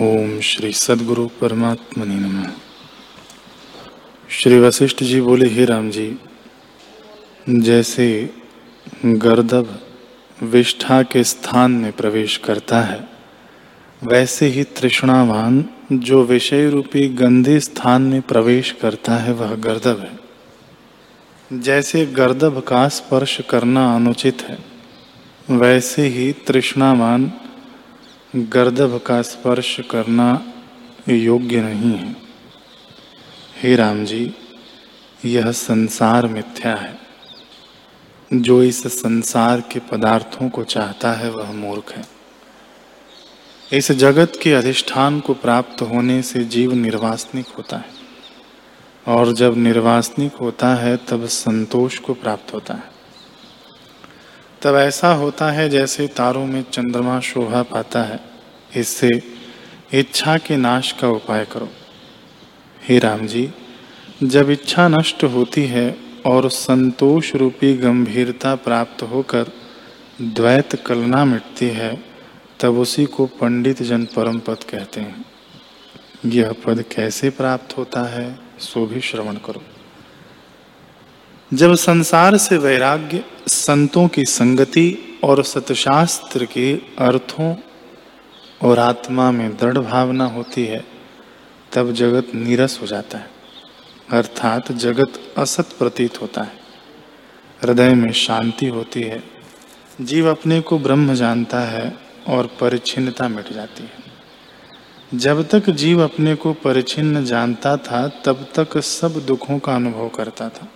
ओम 0.00 0.40
श्री 0.40 0.72
सदगुरु 0.72 1.28
परमात्मा 1.40 2.04
नमः। 2.04 2.50
श्री 4.30 4.58
वशिष्ठ 4.60 5.02
जी 5.02 5.20
बोले, 5.20 5.48
हे 5.48 5.64
राम 5.64 5.90
जी, 5.90 6.18
जैसे 7.48 8.30
गर्दभ 9.04 9.78
विष्ठा 10.42 11.02
के 11.02 11.24
स्थान 11.24 11.70
में 11.70 11.92
प्रवेश 11.92 12.36
करता 12.36 12.80
है, 12.80 13.08
वैसे 14.04 14.46
ही 14.46 14.64
तृष्णावान 14.64 15.64
जो 15.92 16.24
विषय 16.24 16.70
रूपी 16.70 17.08
गंदे 17.08 17.60
स्थान 17.60 18.02
में 18.02 18.22
प्रवेश 18.22 18.72
करता 18.72 19.16
है, 19.16 19.32
वह 19.32 19.54
गर्दभ 19.54 20.00
है। 20.00 21.60
जैसे 21.60 22.06
गर्दभ 22.06 22.60
का 22.68 22.88
स्पर्श 22.88 23.40
करना 23.50 23.96
अनुचित 23.96 24.42
है, 24.42 24.58
वैसे 25.50 26.08
ही 26.08 26.32
तृष्णावान 26.32 27.32
गर्दभ 28.36 29.00
का 29.06 29.22
स्पर्श 29.22 29.80
करना 29.90 30.52
योग्य 31.08 31.60
नहीं 31.60 31.92
है। 31.92 32.16
हे 33.62 33.76
राम 33.76 34.04
जी 34.04 34.34
यह 35.24 35.52
संसार 35.52 36.26
मिथ्या 36.26 36.74
है। 36.74 36.98
जो 38.32 38.62
इस 38.62 38.86
संसार 38.86 39.60
के 39.60 39.80
पदार्थों 39.80 40.48
को 40.48 40.64
चाहता 40.64 41.12
है, 41.12 41.30
वह 41.30 41.52
मूर्ख 41.52 41.92
है। 41.92 42.04
इस 43.72 43.92
जगत 43.92 44.32
के 44.42 44.52
अधिष्ठान 44.52 45.20
को 45.20 45.34
प्राप्त 45.34 45.82
होने 45.82 46.22
से 46.22 46.44
जीव 46.44 46.72
निर्वासनिक 46.72 47.46
होता 47.46 47.76
है। 47.76 47.88
और 49.08 49.32
जब 49.32 49.56
निर्वासनिक 49.56 50.34
होता 50.34 50.74
है, 50.74 50.96
तब 50.96 51.26
संतोष 51.26 51.98
को 51.98 52.14
प्राप्त 52.14 52.54
होता 52.54 52.74
है। 52.74 52.95
तब 54.62 54.74
ऐसा 54.74 55.12
होता 55.12 55.50
है 55.50 55.68
जैसे 55.68 56.06
तारों 56.06 56.46
में 56.46 56.64
चंद्रमा 56.72 57.20
शोभा 57.20 57.62
पाता 57.62 58.02
है। 58.02 58.20
इससे 58.76 59.22
इच्छा 59.94 60.38
के 60.38 60.56
नाश 60.56 60.92
का 60.92 61.08
उपाय 61.08 61.44
करो। 61.44 61.68
हे 62.88 62.98
राम 62.98 63.26
जी, 63.26 63.50
जब 64.22 64.50
इच्छा 64.50 64.88
नष्ट 64.88 65.24
होती 65.24 65.66
है 65.66 65.96
और 66.26 66.50
संतोष 66.50 67.34
रूपी 67.34 67.74
गंभीरता 67.74 68.54
प्राप्त 68.54 69.02
होकर 69.02 69.46
द्वैत 70.22 70.74
कलना 70.86 71.24
मिटती 71.24 71.68
है, 71.68 72.04
तब 72.60 72.78
उसी 72.78 73.04
को 73.04 73.26
पंडित 73.26 73.82
जन 73.82 74.04
परम 74.04 74.38
पद 74.38 74.56
कहते 74.70 75.00
हैं। 75.00 75.24
यह 76.26 76.54
पद 76.64 76.84
कैसे 76.96 77.30
प्राप्त 77.30 77.78
होता 77.78 78.02
है, 78.02 78.38
सो 78.58 78.86
भी 78.86 79.00
श्रवण 79.00 79.36
करो। 79.36 79.62
जब 81.54 81.74
संसार 81.74 82.36
से 82.36 82.56
वैराग्य 82.56 83.24
संतों 83.48 84.08
की 84.08 84.24
संगति 84.24 85.18
और 85.24 85.44
सतशास्त्र 85.44 86.44
के 86.44 86.74
अर्थों 86.98 87.54
और 88.62 88.78
आत्मा 88.78 89.30
में 89.30 89.56
दृढ़ 89.56 89.78
भावना 89.78 90.24
होती 90.24 90.64
है, 90.64 90.84
तब 91.72 91.92
जगत 91.92 92.34
नीरस 92.34 92.78
हो 92.82 92.86
जाता 92.86 93.18
है। 93.18 93.30
अर्थात 94.10 94.72
जगत 94.72 95.12
असत 95.38 95.68
प्रतीत 95.78 96.22
होता 96.22 96.42
है। 96.42 96.52
हृदय 97.62 97.94
में 97.94 98.12
शांति 98.12 98.66
होती 98.66 99.02
है। 99.02 99.24
जीव 100.00 100.30
अपने 100.30 100.60
को 100.60 100.78
ब्रह्म 100.78 101.14
जानता 101.14 101.60
है 101.60 101.98
और 102.28 102.46
परिच्छिन्नता 102.60 103.28
मिट 103.28 103.52
जाती 103.52 103.82
है। 103.82 104.06
जब 105.14 105.48
तक 105.48 105.70
जीव 105.70 106.04
अपने 106.04 106.34
को 106.34 106.52
परिचिन्न 106.52 107.24
जानता 107.24 107.76
था, 107.76 108.08
तब 108.08 108.48
तक 108.58 108.78
सब 108.78 109.26
दुखों 109.26 109.58
का 109.58 109.74
अनुभव 109.74 110.08
करता 110.08 110.48
था। 110.48 110.68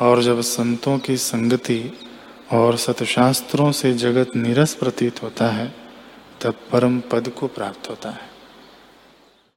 और 0.00 0.22
जब 0.22 0.40
संतों 0.40 0.98
की 0.98 1.16
संगति 1.16 1.92
और 2.52 2.76
सतशास्त्रों 2.76 3.72
से 3.72 3.94
जगत 3.94 4.36
निरस 4.36 4.74
प्रतीत 4.74 5.22
होता 5.22 5.48
है, 5.48 5.74
तब 6.40 6.54
परम 6.72 7.00
पद 7.00 7.28
को 7.28 7.46
प्राप्त 7.46 7.90
होता 7.90 8.10
है। 8.10 8.31